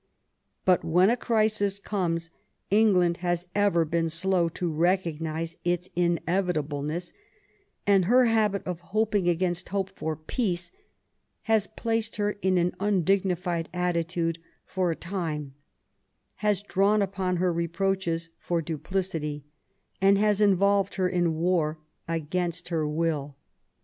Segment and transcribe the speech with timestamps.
[0.65, 2.31] But when a crisis comes
[2.71, 7.13] England has ever been slow to recognise its inevitableness;
[7.85, 10.71] and her habit of hoping against hope for peace
[11.43, 15.53] has placed her in an undignified attitude for a time,
[16.37, 19.43] has drawn upon her reproach^es for duplicity,
[20.01, 21.77] and has involved her in war
[22.07, 23.35] against her will.